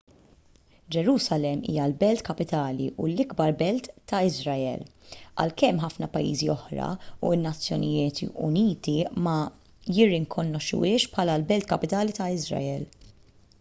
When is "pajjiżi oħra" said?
6.15-6.87